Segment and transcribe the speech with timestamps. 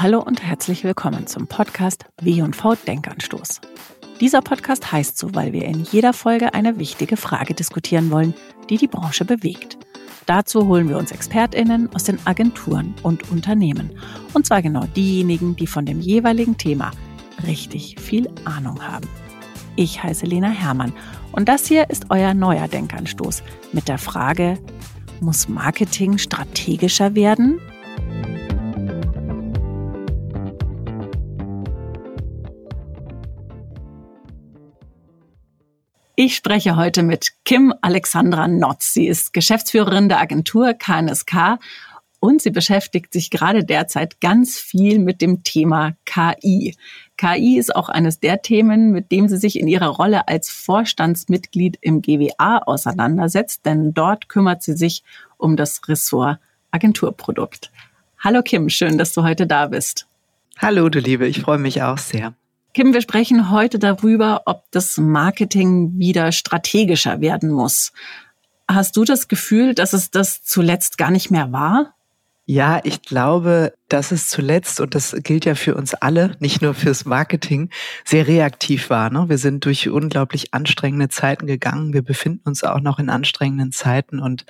[0.00, 3.60] Hallo und herzlich willkommen zum Podcast W&V Denkanstoß.
[4.20, 8.32] Dieser Podcast heißt so, weil wir in jeder Folge eine wichtige Frage diskutieren wollen,
[8.70, 9.76] die die Branche bewegt.
[10.26, 13.90] Dazu holen wir uns ExpertInnen aus den Agenturen und Unternehmen.
[14.34, 16.92] Und zwar genau diejenigen, die von dem jeweiligen Thema
[17.44, 19.08] richtig viel Ahnung haben.
[19.74, 20.92] Ich heiße Lena Hermann
[21.32, 24.60] und das hier ist euer neuer Denkanstoß mit der Frage,
[25.20, 27.60] muss Marketing strategischer werden?
[36.20, 38.92] Ich spreche heute mit Kim Alexandra Notz.
[38.92, 41.60] Sie ist Geschäftsführerin der Agentur KNSK
[42.18, 46.74] und sie beschäftigt sich gerade derzeit ganz viel mit dem Thema KI.
[47.16, 51.78] KI ist auch eines der Themen, mit dem sie sich in ihrer Rolle als Vorstandsmitglied
[51.82, 55.04] im GWA auseinandersetzt, denn dort kümmert sie sich
[55.36, 56.40] um das Ressort
[56.72, 57.70] Agenturprodukt.
[58.18, 60.08] Hallo Kim, schön, dass du heute da bist.
[60.56, 62.34] Hallo, du Liebe, ich freue mich auch sehr.
[62.78, 67.92] Kim, wir sprechen heute darüber, ob das Marketing wieder strategischer werden muss.
[68.68, 71.96] Hast du das Gefühl, dass es das zuletzt gar nicht mehr war?
[72.46, 76.74] Ja, ich glaube, dass es zuletzt, und das gilt ja für uns alle, nicht nur
[76.74, 77.70] fürs Marketing,
[78.04, 79.10] sehr reaktiv war.
[79.10, 79.28] Ne?
[79.28, 81.92] Wir sind durch unglaublich anstrengende Zeiten gegangen.
[81.92, 84.20] Wir befinden uns auch noch in anstrengenden Zeiten.
[84.20, 84.44] Und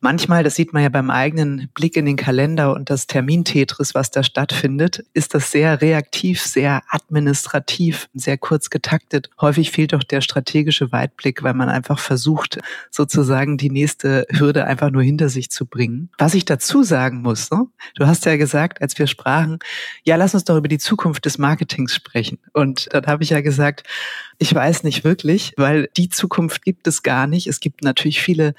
[0.00, 4.10] manchmal, das sieht man ja beim eigenen Blick in den Kalender und das Termintetris, was
[4.10, 9.30] da stattfindet, ist das sehr reaktiv, sehr administrativ, sehr kurz getaktet.
[9.40, 12.58] Häufig fehlt doch der strategische Weitblick, weil man einfach versucht,
[12.90, 16.10] sozusagen die nächste Hürde einfach nur hinter sich zu bringen.
[16.16, 17.50] Was ich dazu sagen muss.
[17.50, 17.66] Ne?
[17.96, 19.58] Du hast ja gesagt, als wir sprachen,
[20.04, 22.38] ja, lass uns doch über die Zukunft des Marketings sprechen.
[22.52, 23.84] Und dann habe ich ja gesagt,
[24.38, 27.46] ich weiß nicht wirklich, weil die Zukunft gibt es gar nicht.
[27.46, 28.54] Es gibt natürlich viele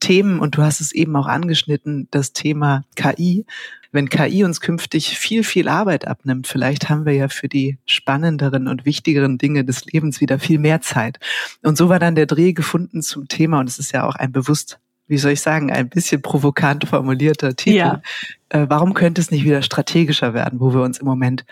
[0.00, 3.46] Themen und du hast es eben auch angeschnitten, das Thema KI.
[3.90, 8.68] Wenn KI uns künftig viel, viel Arbeit abnimmt, vielleicht haben wir ja für die spannenderen
[8.68, 11.20] und wichtigeren Dinge des Lebens wieder viel mehr Zeit.
[11.62, 14.32] Und so war dann der Dreh gefunden zum Thema und es ist ja auch ein
[14.32, 17.76] bewusst wie soll ich sagen, ein bisschen provokant formulierter Titel.
[17.76, 18.02] Ja.
[18.48, 21.44] Äh, warum könnte es nicht wieder strategischer werden, wo wir uns im Moment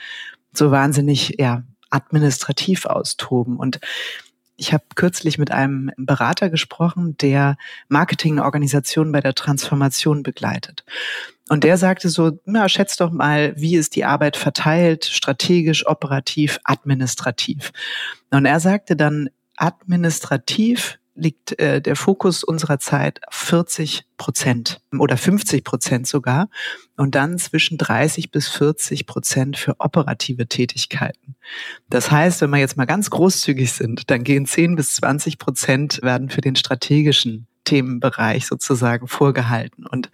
[0.52, 3.56] so wahnsinnig ja, administrativ austoben?
[3.56, 3.80] Und
[4.56, 7.56] ich habe kürzlich mit einem Berater gesprochen, der
[7.88, 10.84] Marketingorganisationen bei der Transformation begleitet.
[11.48, 16.60] Und der sagte so, na, schätzt doch mal, wie ist die Arbeit verteilt, strategisch, operativ,
[16.64, 17.72] administrativ.
[18.30, 25.64] Und er sagte dann, administrativ liegt äh, der Fokus unserer Zeit 40 Prozent oder 50
[25.64, 26.48] Prozent sogar
[26.96, 31.36] und dann zwischen 30 bis 40 Prozent für operative Tätigkeiten.
[31.90, 36.00] Das heißt, wenn wir jetzt mal ganz großzügig sind, dann gehen 10 bis 20 Prozent
[36.02, 39.86] werden für den strategischen Themenbereich sozusagen vorgehalten.
[39.86, 40.10] Und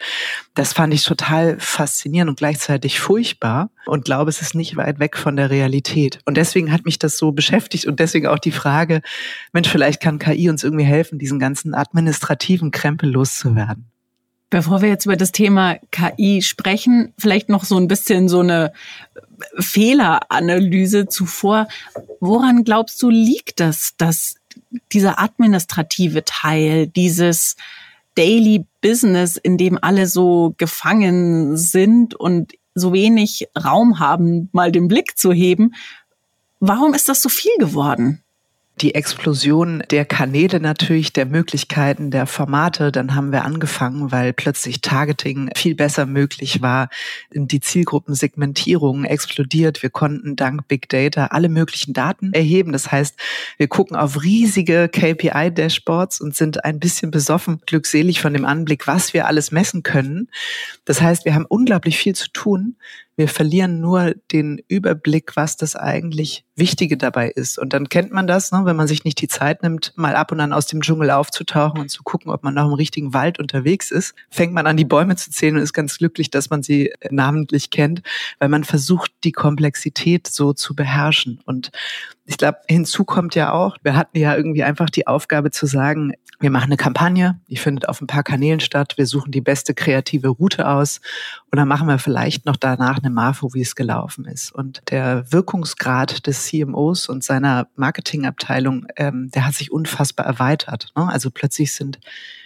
[0.54, 5.16] das fand ich total faszinierend und gleichzeitig furchtbar und glaube, es ist nicht weit weg
[5.16, 6.20] von der Realität.
[6.24, 9.02] Und deswegen hat mich das so beschäftigt und deswegen auch die Frage,
[9.52, 13.86] Mensch, vielleicht kann KI uns irgendwie helfen, diesen ganzen administrativen Krempel loszuwerden.
[14.50, 18.72] Bevor wir jetzt über das Thema KI sprechen, vielleicht noch so ein bisschen so eine
[19.58, 21.68] Fehleranalyse zuvor.
[22.20, 24.36] Woran glaubst du, liegt das, dass
[24.92, 27.56] dieser administrative Teil, dieses
[28.14, 34.88] Daily Business, in dem alle so gefangen sind und so wenig Raum haben, mal den
[34.88, 35.74] Blick zu heben.
[36.60, 38.22] Warum ist das so viel geworden?
[38.82, 42.92] Die Explosion der Kanäle natürlich, der Möglichkeiten, der Formate.
[42.92, 46.88] Dann haben wir angefangen, weil plötzlich Targeting viel besser möglich war.
[47.32, 49.82] Die Zielgruppensegmentierung explodiert.
[49.82, 52.72] Wir konnten dank Big Data alle möglichen Daten erheben.
[52.72, 53.18] Das heißt,
[53.56, 59.12] wir gucken auf riesige KPI-Dashboards und sind ein bisschen besoffen, glückselig von dem Anblick, was
[59.14, 60.28] wir alles messen können.
[60.84, 62.76] Das heißt, wir haben unglaublich viel zu tun.
[63.18, 67.58] Wir verlieren nur den Überblick, was das eigentlich Wichtige dabei ist.
[67.58, 70.30] Und dann kennt man das, ne, wenn man sich nicht die Zeit nimmt, mal ab
[70.30, 73.40] und an aus dem Dschungel aufzutauchen und zu gucken, ob man noch im richtigen Wald
[73.40, 76.62] unterwegs ist, fängt man an, die Bäume zu zählen und ist ganz glücklich, dass man
[76.62, 78.02] sie äh, namentlich kennt,
[78.38, 81.40] weil man versucht, die Komplexität so zu beherrschen.
[81.44, 81.72] Und
[82.28, 86.12] ich glaube, hinzu kommt ja auch, wir hatten ja irgendwie einfach die Aufgabe zu sagen,
[86.40, 89.72] wir machen eine Kampagne, die findet auf ein paar Kanälen statt, wir suchen die beste
[89.72, 91.00] kreative Route aus
[91.50, 94.52] und dann machen wir vielleicht noch danach eine Marfo, wie es gelaufen ist.
[94.52, 100.92] Und der Wirkungsgrad des CMOs und seiner Marketingabteilung, ähm, der hat sich unfassbar erweitert.
[100.94, 101.08] Ne?
[101.08, 101.98] Also plötzlich sind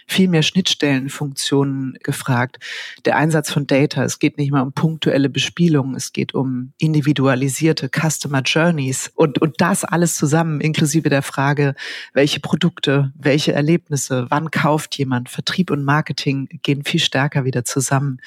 [0.07, 2.59] viel mehr Schnittstellenfunktionen gefragt.
[3.05, 7.89] Der Einsatz von Data, es geht nicht mehr um punktuelle Bespielungen, es geht um individualisierte
[7.89, 11.75] Customer Journeys und, und das alles zusammen, inklusive der Frage,
[12.13, 18.19] welche Produkte, welche Erlebnisse, wann kauft jemand, Vertrieb und Marketing gehen viel stärker wieder zusammen.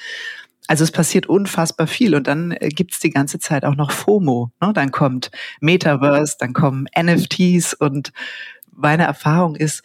[0.67, 4.51] Also es passiert unfassbar viel und dann äh, gibt's die ganze Zeit auch noch FOMO.
[4.61, 4.73] Ne?
[4.73, 5.31] Dann kommt
[5.61, 8.11] Metaverse, dann kommen NFTs und
[8.75, 9.81] meine Erfahrung ist,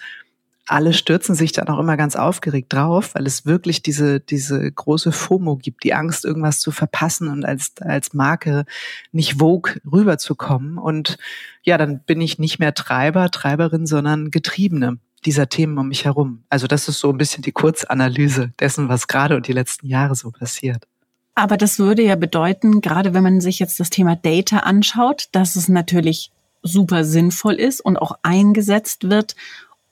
[0.67, 5.11] alle stürzen sich dann auch immer ganz aufgeregt drauf, weil es wirklich diese, diese große
[5.11, 8.65] FOMO gibt, die Angst, irgendwas zu verpassen und als, als Marke
[9.11, 10.79] nicht Vogue rüberzukommen.
[10.79, 11.19] Und
[11.63, 16.45] ja, dann bin ich nicht mehr Treiber, Treiberin, sondern Getriebene dieser Themen um mich herum.
[16.49, 20.15] Also das ist so ein bisschen die Kurzanalyse dessen, was gerade und die letzten Jahre
[20.15, 20.87] so passiert.
[21.35, 25.57] Aber das würde ja bedeuten, gerade wenn man sich jetzt das Thema Data anschaut, dass
[25.57, 26.31] es natürlich
[26.63, 29.35] super sinnvoll ist und auch eingesetzt wird,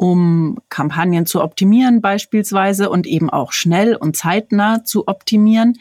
[0.00, 5.78] um Kampagnen zu optimieren beispielsweise und eben auch schnell und zeitnah zu optimieren.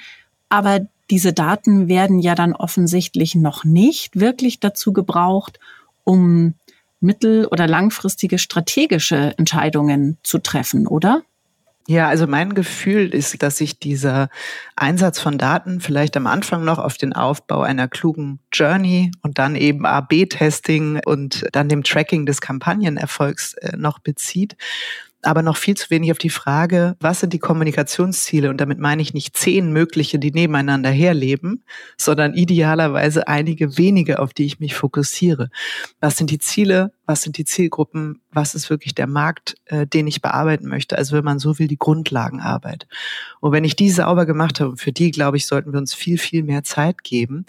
[0.49, 5.61] Aber diese Daten werden ja dann offensichtlich noch nicht wirklich dazu gebraucht,
[6.03, 6.55] um
[6.99, 11.21] mittel- oder langfristige strategische Entscheidungen zu treffen, oder?
[11.89, 14.29] Ja, also mein Gefühl ist, dass sich dieser
[14.75, 19.55] Einsatz von Daten vielleicht am Anfang noch auf den Aufbau einer klugen Journey und dann
[19.55, 24.55] eben AB-Testing und dann dem Tracking des Kampagnenerfolgs äh, noch bezieht
[25.21, 28.49] aber noch viel zu wenig auf die Frage, was sind die Kommunikationsziele?
[28.49, 31.63] Und damit meine ich nicht zehn mögliche, die nebeneinander herleben,
[31.97, 35.49] sondern idealerweise einige wenige, auf die ich mich fokussiere.
[35.99, 36.93] Was sind die Ziele?
[37.05, 38.21] Was sind die Zielgruppen?
[38.31, 40.97] Was ist wirklich der Markt, äh, den ich bearbeiten möchte?
[40.97, 42.87] Also wenn man so will, die Grundlagenarbeit.
[43.41, 46.17] Und wenn ich die sauber gemacht habe, für die, glaube ich, sollten wir uns viel,
[46.17, 47.45] viel mehr Zeit geben,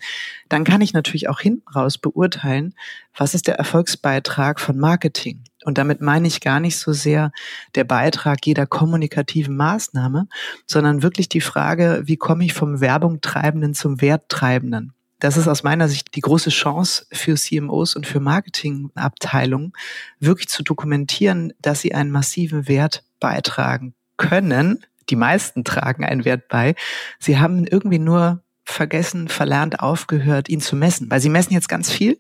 [0.49, 2.75] dann kann ich natürlich auch hinten raus beurteilen,
[3.17, 5.45] was ist der Erfolgsbeitrag von Marketing?
[5.65, 7.33] Und damit meine ich gar nicht so sehr
[7.75, 10.27] der Beitrag jeder kommunikativen Maßnahme,
[10.67, 14.95] sondern wirklich die Frage, wie komme ich vom Werbungtreibenden zum Werttreibenden?
[15.21, 19.75] Das ist aus meiner Sicht die große Chance für CMOs und für Marketingabteilungen,
[20.19, 24.85] wirklich zu dokumentieren, dass sie einen massiven Wert beitragen können.
[25.11, 26.75] Die meisten tragen einen Wert bei.
[27.19, 31.91] Sie haben irgendwie nur vergessen, verlernt, aufgehört, ihn zu messen, weil sie messen jetzt ganz
[31.91, 32.19] viel,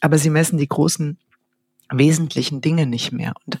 [0.00, 1.18] aber sie messen die großen
[1.92, 3.32] wesentlichen Dinge nicht mehr.
[3.44, 3.58] Und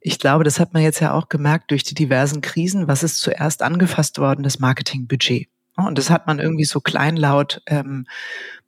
[0.00, 2.88] ich glaube, das hat man jetzt ja auch gemerkt durch die diversen Krisen.
[2.88, 4.42] Was ist zuerst angefasst worden?
[4.42, 5.48] Das Marketingbudget.
[5.76, 8.06] Und das hat man irgendwie so kleinlaut ähm,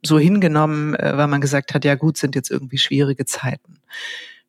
[0.02, 3.80] so hingenommen, äh, weil man gesagt hat, ja gut, sind jetzt irgendwie schwierige Zeiten.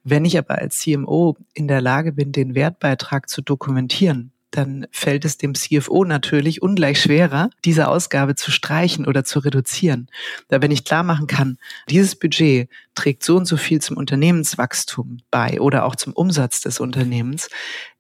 [0.03, 5.25] Wenn ich aber als CMO in der Lage bin, den Wertbeitrag zu dokumentieren, dann fällt
[5.25, 10.07] es dem CFO natürlich ungleich schwerer, diese Ausgabe zu streichen oder zu reduzieren.
[10.47, 11.57] Da wenn ich klar machen kann,
[11.89, 16.79] dieses Budget trägt so und so viel zum Unternehmenswachstum bei oder auch zum Umsatz des
[16.79, 17.49] Unternehmens,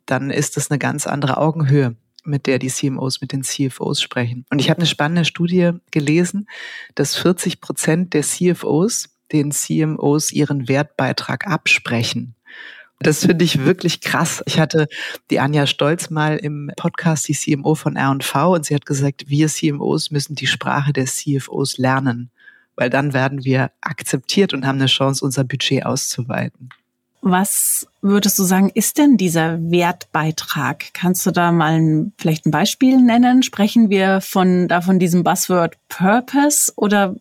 [0.05, 1.95] dann ist das eine ganz andere Augenhöhe
[2.27, 4.45] mit der die CMOs mit den CFOs sprechen.
[4.49, 6.47] Und ich habe eine spannende Studie gelesen,
[6.95, 12.34] dass 40 Prozent der CFOs den CMOs ihren Wertbeitrag absprechen.
[12.99, 14.41] Das finde ich wirklich krass.
[14.45, 14.87] Ich hatte
[15.29, 19.47] die Anja Stolz mal im Podcast, die CMO von R&V, und sie hat gesagt, wir
[19.47, 22.31] CMOs müssen die Sprache der CFOs lernen,
[22.75, 26.69] weil dann werden wir akzeptiert und haben eine Chance, unser Budget auszuweiten.
[27.27, 30.93] Was würdest du sagen, ist denn dieser Wertbeitrag?
[30.93, 33.41] Kannst du da mal ein, vielleicht ein Beispiel nennen?
[33.41, 37.15] Sprechen wir von, da von diesem Buzzword Purpose oder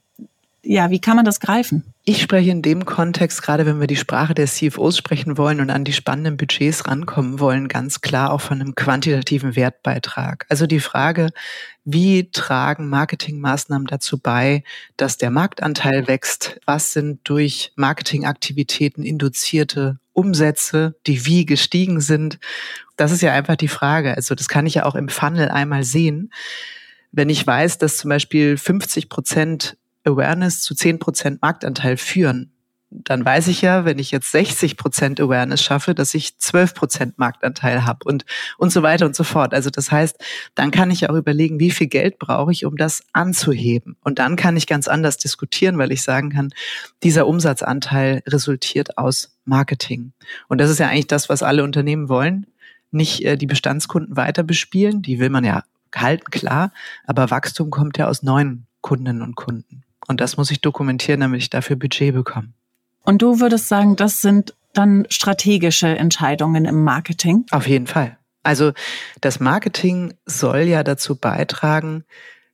[0.62, 1.93] ja, wie kann man das greifen?
[2.06, 5.70] Ich spreche in dem Kontext, gerade wenn wir die Sprache der CFOs sprechen wollen und
[5.70, 10.44] an die spannenden Budgets rankommen wollen, ganz klar auch von einem quantitativen Wertbeitrag.
[10.50, 11.30] Also die Frage,
[11.86, 14.64] wie tragen Marketingmaßnahmen dazu bei,
[14.98, 16.60] dass der Marktanteil wächst?
[16.66, 22.38] Was sind durch Marketingaktivitäten induzierte Umsätze, die wie gestiegen sind?
[22.98, 24.14] Das ist ja einfach die Frage.
[24.14, 26.34] Also das kann ich ja auch im Funnel einmal sehen.
[27.12, 32.54] Wenn ich weiß, dass zum Beispiel 50 Prozent Awareness zu 10% Marktanteil führen,
[33.02, 38.00] dann weiß ich ja, wenn ich jetzt 60% Awareness schaffe, dass ich 12% Marktanteil habe
[38.04, 38.24] und,
[38.56, 39.52] und so weiter und so fort.
[39.52, 40.16] Also das heißt,
[40.54, 43.96] dann kann ich auch überlegen, wie viel Geld brauche ich, um das anzuheben.
[44.04, 46.50] Und dann kann ich ganz anders diskutieren, weil ich sagen kann,
[47.02, 50.12] dieser Umsatzanteil resultiert aus Marketing.
[50.48, 52.46] Und das ist ja eigentlich das, was alle Unternehmen wollen.
[52.92, 55.64] Nicht äh, die Bestandskunden weiter bespielen, die will man ja
[55.96, 56.72] halten, klar,
[57.04, 59.83] aber Wachstum kommt ja aus neuen Kundinnen und Kunden.
[60.06, 62.48] Und das muss ich dokumentieren, damit ich dafür Budget bekomme.
[63.04, 67.46] Und du würdest sagen, das sind dann strategische Entscheidungen im Marketing?
[67.50, 68.18] Auf jeden Fall.
[68.42, 68.72] Also
[69.20, 72.04] das Marketing soll ja dazu beitragen,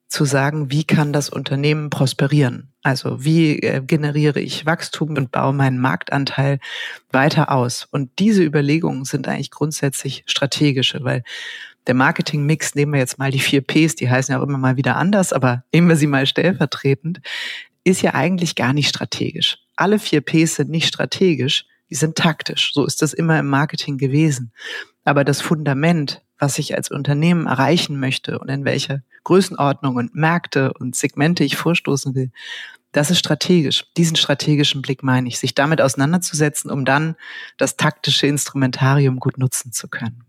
[0.07, 2.73] zu sagen, wie kann das Unternehmen prosperieren?
[2.83, 6.59] Also wie äh, generiere ich Wachstum und baue meinen Marktanteil
[7.12, 7.87] weiter aus?
[7.90, 11.23] Und diese Überlegungen sind eigentlich grundsätzlich strategische, weil
[11.87, 14.77] der Marketing-Mix, nehmen wir jetzt mal die vier Ps, die heißen ja auch immer mal
[14.77, 17.21] wieder anders, aber nehmen wir sie mal stellvertretend,
[17.85, 19.59] ist ja eigentlich gar nicht strategisch.
[19.77, 22.73] Alle vier Ps sind nicht strategisch, die sind taktisch.
[22.73, 24.53] So ist das immer im Marketing gewesen.
[25.05, 30.73] Aber das Fundament, was ich als Unternehmen erreichen möchte und in welcher Größenordnungen und Märkte
[30.75, 32.31] und Segmente ich vorstoßen will.
[32.93, 33.87] Das ist strategisch.
[33.97, 37.17] Diesen strategischen Blick meine ich, sich damit auseinanderzusetzen, um dann
[37.57, 40.25] das taktische Instrumentarium gut nutzen zu können.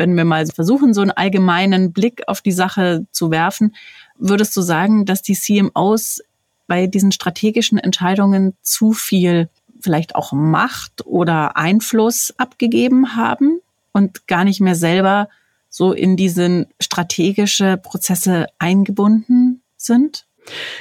[0.00, 3.76] Wenn wir mal versuchen, so einen allgemeinen Blick auf die Sache zu werfen,
[4.16, 6.22] würdest du sagen, dass die CMOs
[6.66, 13.60] bei diesen strategischen Entscheidungen zu viel vielleicht auch Macht oder Einfluss abgegeben haben
[13.92, 15.28] und gar nicht mehr selber
[15.68, 20.24] so in diesen strategische Prozesse eingebunden sind?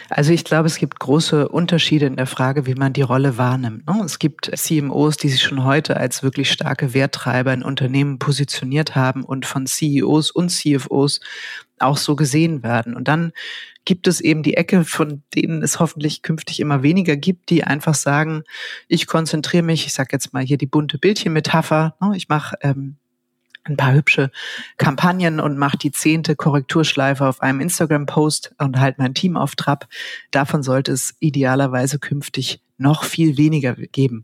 [0.09, 3.87] Also ich glaube, es gibt große Unterschiede in der Frage, wie man die Rolle wahrnimmt.
[3.87, 4.01] Ne?
[4.03, 9.23] Es gibt CMOs, die sich schon heute als wirklich starke Werttreiber in Unternehmen positioniert haben
[9.23, 11.19] und von CEOs und CFOs
[11.79, 12.95] auch so gesehen werden.
[12.95, 13.31] Und dann
[13.85, 17.95] gibt es eben die Ecke, von denen es hoffentlich künftig immer weniger gibt, die einfach
[17.95, 18.43] sagen,
[18.87, 22.15] ich konzentriere mich, ich sage jetzt mal hier die bunte Bildchen-Metapher, ne?
[22.15, 22.97] ich mache ähm,
[23.63, 24.31] ein paar hübsche
[24.77, 29.87] Kampagnen und mache die zehnte Korrekturschleife auf einem Instagram-Post und halt mein Team auf Trab.
[30.31, 34.23] Davon sollte es idealerweise künftig noch viel weniger geben.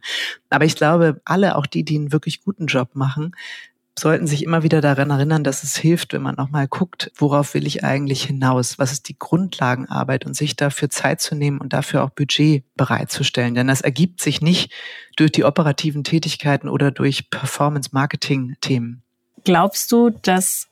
[0.49, 3.35] Aber ich glaube, alle, auch die, die einen wirklich guten Job machen,
[3.97, 7.65] sollten sich immer wieder daran erinnern, dass es hilft, wenn man nochmal guckt, worauf will
[7.65, 8.77] ich eigentlich hinaus?
[8.77, 13.55] Was ist die Grundlagenarbeit und sich dafür Zeit zu nehmen und dafür auch Budget bereitzustellen?
[13.55, 14.73] Denn das ergibt sich nicht
[15.15, 19.04] durch die operativen Tätigkeiten oder durch Performance-Marketing-Themen.
[19.45, 20.67] Glaubst du, dass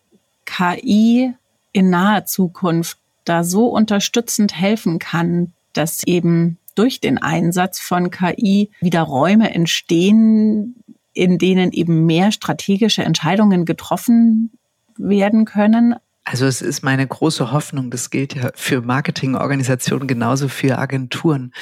[0.46, 1.34] KI
[1.72, 8.70] in naher Zukunft da so unterstützend helfen kann, dass eben durch den Einsatz von KI
[8.82, 10.76] wieder Räume entstehen,
[11.14, 14.52] in denen eben mehr strategische Entscheidungen getroffen
[14.98, 20.78] werden können, also es ist meine große Hoffnung, das gilt ja für Marketingorganisationen genauso für
[20.78, 21.54] Agenturen.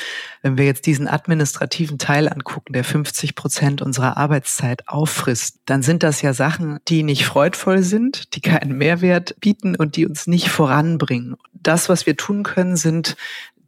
[0.44, 6.04] Wenn wir jetzt diesen administrativen Teil angucken, der 50 Prozent unserer Arbeitszeit auffrisst, dann sind
[6.04, 10.50] das ja Sachen, die nicht freudvoll sind, die keinen Mehrwert bieten und die uns nicht
[10.50, 11.38] voranbringen.
[11.54, 13.18] Das, was wir tun können, sind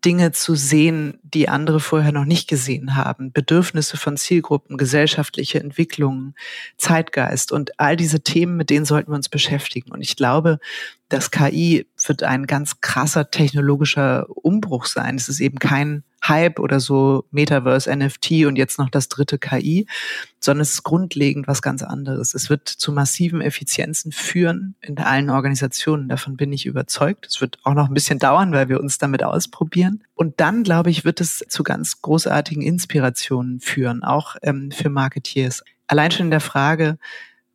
[0.06, 3.32] Dinge zu sehen, die andere vorher noch nicht gesehen haben.
[3.32, 6.36] Bedürfnisse von Zielgruppen, gesellschaftliche Entwicklungen,
[6.78, 9.92] Zeitgeist und all diese Themen, mit denen sollten wir uns beschäftigen.
[9.92, 10.60] Und ich glaube,
[11.10, 15.16] das KI wird ein ganz krasser technologischer Umbruch sein.
[15.16, 19.88] Es ist eben kein Hype oder so Metaverse, NFT und jetzt noch das dritte KI,
[20.40, 22.34] sondern es ist grundlegend was ganz anderes.
[22.34, 26.10] Es wird zu massiven Effizienzen führen in allen Organisationen.
[26.10, 27.28] Davon bin ich überzeugt.
[27.28, 30.04] Es wird auch noch ein bisschen dauern, weil wir uns damit ausprobieren.
[30.16, 35.64] Und dann, glaube ich, wird es zu ganz großartigen Inspirationen führen, auch ähm, für Marketeers.
[35.88, 36.98] Allein schon in der Frage,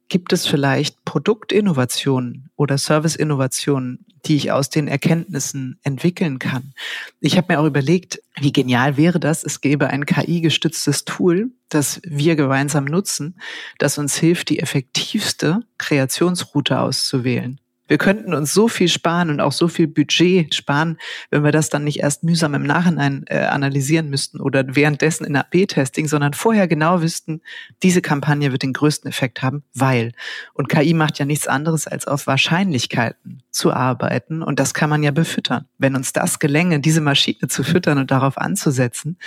[0.09, 6.73] Gibt es vielleicht Produktinnovationen oder Serviceinnovationen, die ich aus den Erkenntnissen entwickeln kann?
[7.21, 12.01] Ich habe mir auch überlegt, wie genial wäre das, es gäbe ein KI-gestütztes Tool, das
[12.05, 13.39] wir gemeinsam nutzen,
[13.79, 17.61] das uns hilft, die effektivste Kreationsroute auszuwählen.
[17.89, 20.99] Wir könnten uns so viel sparen und auch so viel Budget sparen,
[21.31, 25.37] wenn wir das dann nicht erst mühsam im Nachhinein äh, analysieren müssten oder währenddessen in
[25.37, 27.41] AB-Testing, sondern vorher genau wüssten,
[27.83, 30.13] diese Kampagne wird den größten Effekt haben, weil.
[30.53, 34.43] Und KI macht ja nichts anderes, als auf Wahrscheinlichkeiten zu arbeiten.
[34.43, 35.65] Und das kann man ja befüttern.
[35.79, 39.19] Wenn uns das gelänge, diese Maschine zu füttern und darauf anzusetzen,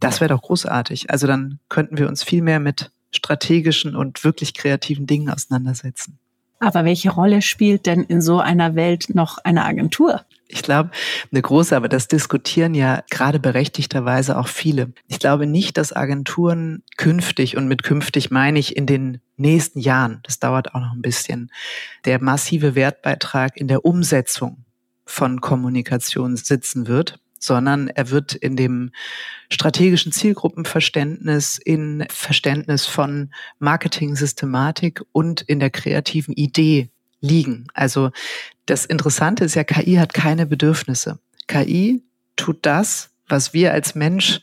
[0.00, 1.10] das wäre doch großartig.
[1.10, 6.18] Also dann könnten wir uns viel mehr mit strategischen und wirklich kreativen Dingen auseinandersetzen.
[6.60, 10.24] Aber welche Rolle spielt denn in so einer Welt noch eine Agentur?
[10.50, 10.90] Ich glaube,
[11.30, 14.92] eine große, aber das diskutieren ja gerade berechtigterweise auch viele.
[15.06, 20.20] Ich glaube nicht, dass Agenturen künftig, und mit künftig meine ich in den nächsten Jahren,
[20.22, 21.52] das dauert auch noch ein bisschen,
[22.06, 24.64] der massive Wertbeitrag in der Umsetzung
[25.04, 28.90] von Kommunikation sitzen wird sondern er wird in dem
[29.50, 36.90] strategischen Zielgruppenverständnis, in Verständnis von Marketing-Systematik und in der kreativen Idee
[37.20, 37.66] liegen.
[37.74, 38.10] Also
[38.66, 41.18] das Interessante ist ja, KI hat keine Bedürfnisse.
[41.46, 42.02] KI
[42.36, 44.40] tut das, was wir als Mensch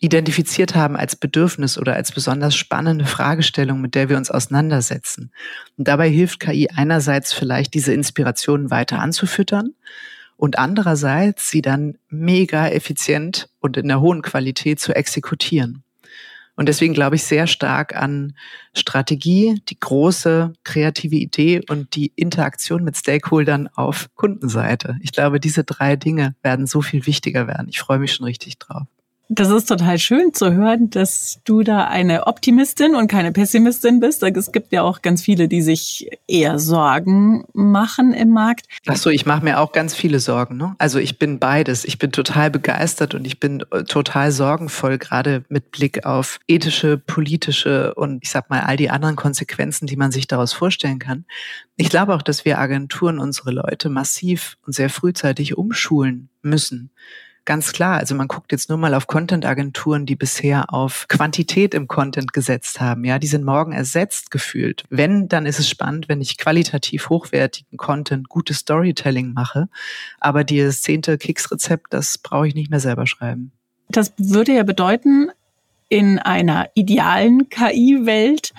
[0.00, 5.30] identifiziert haben als Bedürfnis oder als besonders spannende Fragestellung, mit der wir uns auseinandersetzen.
[5.76, 9.74] Und dabei hilft KI einerseits vielleicht, diese Inspirationen weiter anzufüttern
[10.40, 15.84] und andererseits sie dann mega effizient und in der hohen Qualität zu exekutieren.
[16.56, 18.34] Und deswegen glaube ich sehr stark an
[18.72, 24.96] Strategie, die große kreative Idee und die Interaktion mit Stakeholdern auf Kundenseite.
[25.02, 27.68] Ich glaube, diese drei Dinge werden so viel wichtiger werden.
[27.68, 28.86] Ich freue mich schon richtig drauf.
[29.32, 34.24] Das ist total schön zu hören, dass du da eine Optimistin und keine Pessimistin bist.
[34.24, 38.66] Es gibt ja auch ganz viele, die sich eher Sorgen machen im Markt.
[38.88, 40.56] Ach so, ich mache mir auch ganz viele Sorgen.
[40.56, 40.74] Ne?
[40.78, 41.84] Also ich bin beides.
[41.84, 46.98] Ich bin total begeistert und ich bin äh, total sorgenvoll, gerade mit Blick auf ethische,
[46.98, 51.24] politische und ich sag mal all die anderen Konsequenzen, die man sich daraus vorstellen kann.
[51.76, 56.90] Ich glaube auch, dass wir Agenturen unsere Leute massiv und sehr frühzeitig umschulen müssen
[57.44, 57.98] Ganz klar.
[57.98, 62.80] Also man guckt jetzt nur mal auf Content-Agenturen, die bisher auf Quantität im Content gesetzt
[62.80, 63.04] haben.
[63.04, 64.84] Ja, die sind morgen ersetzt gefühlt.
[64.90, 69.68] Wenn, dann ist es spannend, wenn ich qualitativ hochwertigen Content, gutes Storytelling mache.
[70.20, 73.52] Aber das zehnte Keks-Rezept, das brauche ich nicht mehr selber schreiben.
[73.88, 75.30] Das würde ja bedeuten,
[75.88, 78.52] in einer idealen KI-Welt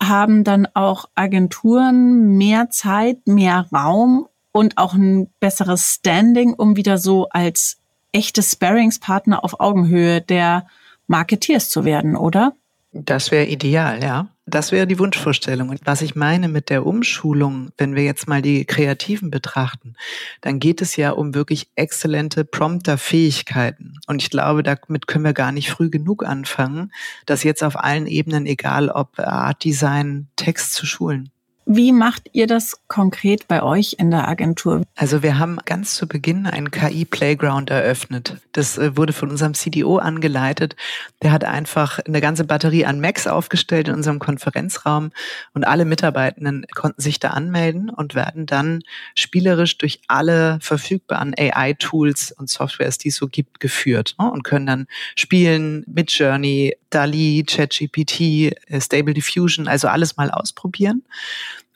[0.00, 6.98] haben dann auch Agenturen mehr Zeit, mehr Raum und auch ein besseres Standing, um wieder
[6.98, 7.77] so als
[8.12, 10.66] echte Sparringspartner auf Augenhöhe der
[11.06, 12.54] Marketeers zu werden, oder?
[12.92, 14.28] Das wäre ideal, ja.
[14.46, 15.68] Das wäre die Wunschvorstellung.
[15.68, 19.94] Und was ich meine mit der Umschulung, wenn wir jetzt mal die Kreativen betrachten,
[20.40, 23.98] dann geht es ja um wirklich exzellente Prompter-Fähigkeiten.
[24.06, 26.92] Und ich glaube, damit können wir gar nicht früh genug anfangen,
[27.26, 31.30] das jetzt auf allen Ebenen, egal ob Art Design, Text zu schulen.
[31.70, 34.84] Wie macht ihr das konkret bei euch in der Agentur?
[34.94, 38.38] Also wir haben ganz zu Beginn einen KI-Playground eröffnet.
[38.52, 40.76] Das äh, wurde von unserem CDO angeleitet.
[41.20, 45.10] Der hat einfach eine ganze Batterie an Macs aufgestellt in unserem Konferenzraum
[45.52, 48.80] und alle Mitarbeitenden konnten sich da anmelden und werden dann
[49.14, 54.30] spielerisch durch alle verfügbaren AI-Tools und Softwares, die es so gibt, geführt ne?
[54.30, 58.20] und können dann spielen mit Journey, DALI, ChatGPT,
[58.66, 61.02] äh, Stable Diffusion, also alles mal ausprobieren.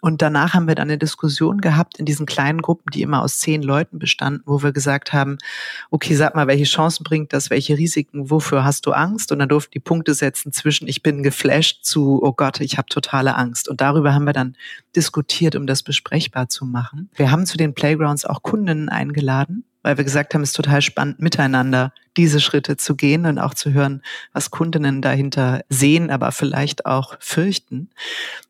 [0.05, 3.39] Und danach haben wir dann eine Diskussion gehabt in diesen kleinen Gruppen, die immer aus
[3.39, 5.39] zehn Leuten bestanden, wo wir gesagt haben,
[5.93, 9.31] okay, sag mal, welche Chancen bringt das, welche Risiken, wofür hast du Angst?
[9.31, 12.89] Und dann durften die Punkte setzen zwischen ich bin geflasht zu, oh Gott, ich habe
[12.89, 13.69] totale Angst.
[13.69, 14.57] Und darüber haben wir dann
[14.97, 17.09] diskutiert, um das besprechbar zu machen.
[17.15, 20.83] Wir haben zu den Playgrounds auch Kundinnen eingeladen, weil wir gesagt haben, es ist total
[20.83, 26.33] spannend, miteinander diese Schritte zu gehen und auch zu hören, was Kundinnen dahinter sehen, aber
[26.33, 27.91] vielleicht auch fürchten.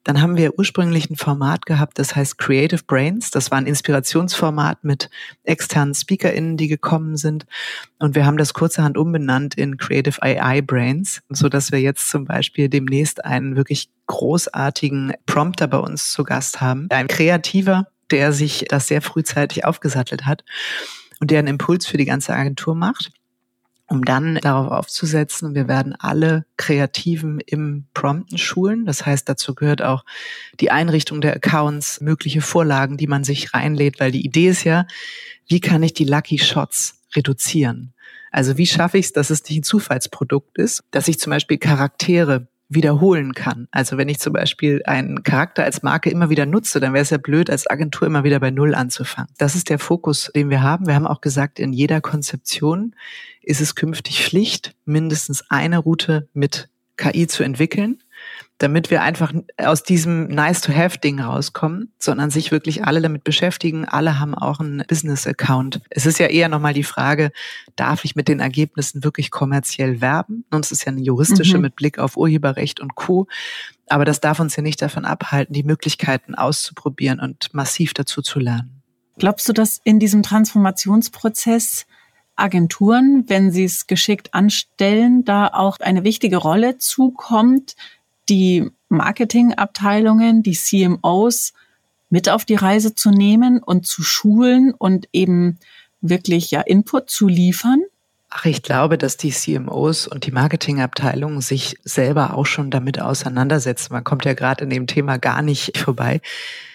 [0.04, 3.30] Dann haben wir ursprünglich ein Format gehabt, das heißt Creative Brains.
[3.30, 5.10] Das war ein Inspirationsformat mit
[5.44, 7.46] externen SpeakerInnen, die gekommen sind.
[7.98, 12.24] Und wir haben das kurzerhand umbenannt in Creative AI Brains, so dass wir jetzt zum
[12.24, 16.88] Beispiel demnächst einen wirklich großartigen Prompter bei uns zu Gast haben.
[16.90, 20.42] Ein Kreativer, der sich das sehr frühzeitig aufgesattelt hat
[21.22, 23.12] und der einen Impuls für die ganze Agentur macht
[23.92, 28.86] um dann darauf aufzusetzen, wir werden alle Kreativen im Prompten schulen.
[28.86, 30.06] Das heißt, dazu gehört auch
[30.60, 34.86] die Einrichtung der Accounts, mögliche Vorlagen, die man sich reinlädt, weil die Idee ist ja,
[35.46, 37.92] wie kann ich die Lucky Shots reduzieren?
[38.30, 41.58] Also wie schaffe ich es, dass es nicht ein Zufallsprodukt ist, dass ich zum Beispiel
[41.58, 43.68] Charaktere wiederholen kann.
[43.70, 47.10] Also wenn ich zum Beispiel einen Charakter als Marke immer wieder nutze, dann wäre es
[47.10, 49.32] ja blöd, als Agentur immer wieder bei Null anzufangen.
[49.38, 50.86] Das ist der Fokus, den wir haben.
[50.86, 52.94] Wir haben auch gesagt, in jeder Konzeption
[53.42, 57.98] ist es künftig Pflicht, mindestens eine Route mit KI zu entwickeln
[58.62, 63.84] damit wir einfach aus diesem Nice-to-Have-Ding rauskommen, sondern sich wirklich alle damit beschäftigen.
[63.84, 65.80] Alle haben auch einen Business-Account.
[65.90, 67.32] Es ist ja eher nochmal die Frage,
[67.74, 70.44] darf ich mit den Ergebnissen wirklich kommerziell werben?
[70.50, 71.62] Und es ist ja eine juristische mhm.
[71.62, 73.26] mit Blick auf Urheberrecht und Co.
[73.88, 78.38] Aber das darf uns ja nicht davon abhalten, die Möglichkeiten auszuprobieren und massiv dazu zu
[78.38, 78.82] lernen.
[79.18, 81.86] Glaubst du, dass in diesem Transformationsprozess
[82.36, 87.74] Agenturen, wenn sie es geschickt anstellen, da auch eine wichtige Rolle zukommt,
[88.28, 91.52] die Marketingabteilungen, die CMOs
[92.10, 95.58] mit auf die Reise zu nehmen und zu schulen und eben
[96.00, 97.80] wirklich ja Input zu liefern?
[98.28, 103.92] Ach, ich glaube, dass die CMOs und die Marketingabteilungen sich selber auch schon damit auseinandersetzen.
[103.92, 106.20] Man kommt ja gerade in dem Thema gar nicht vorbei.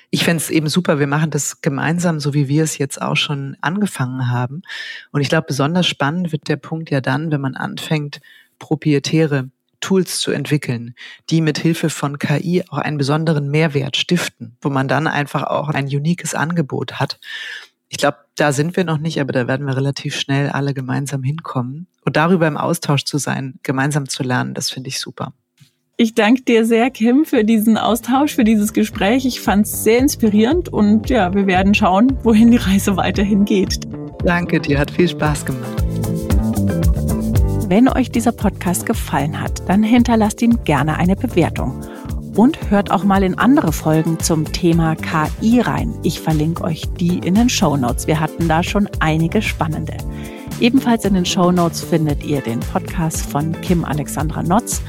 [0.10, 3.18] Ich fände es eben super, wir machen das gemeinsam, so wie wir es jetzt auch
[3.18, 4.62] schon angefangen haben.
[5.12, 8.22] Und ich glaube, besonders spannend wird der Punkt ja dann, wenn man anfängt,
[8.60, 9.50] proprietäre
[9.88, 10.96] Tools zu entwickeln,
[11.30, 15.70] die mit Hilfe von KI auch einen besonderen Mehrwert stiften, wo man dann einfach auch
[15.70, 17.22] ein uniques Angebot hat.
[17.88, 21.24] Ich glaube, da sind wir noch nicht, aber da werden wir relativ schnell alle gemeinsam
[21.24, 21.88] hinkommen.
[22.04, 25.32] Und darüber im Austausch zu sein, gemeinsam zu lernen, das finde ich super.
[25.96, 29.26] Ich danke dir sehr, Kim, für diesen Austausch, für dieses Gespräch.
[29.26, 33.80] Ich fand es sehr inspirierend und ja, wir werden schauen, wohin die Reise weiterhin geht.
[34.26, 36.27] Danke dir, hat viel Spaß gemacht.
[37.70, 41.82] Wenn euch dieser Podcast gefallen hat, dann hinterlasst ihm gerne eine Bewertung.
[42.34, 45.94] Und hört auch mal in andere Folgen zum Thema KI rein.
[46.02, 48.08] Ich verlinke euch die in den Show Notes.
[48.08, 49.98] Wir hatten da schon einige spannende.
[50.62, 54.82] Ebenfalls in den Show Notes findet ihr den Podcast von Kim Alexandra Notz.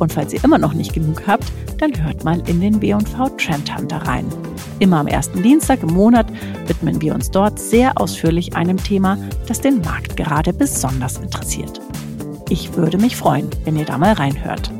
[0.00, 1.44] Und falls ihr immer noch nicht genug habt,
[1.78, 4.26] dann hört mal in den B&V Trend Hunter rein.
[4.80, 6.26] Immer am ersten Dienstag im Monat
[6.66, 11.80] widmen wir uns dort sehr ausführlich einem Thema, das den Markt gerade besonders interessiert.
[12.48, 14.70] Ich würde mich freuen, wenn ihr da mal reinhört.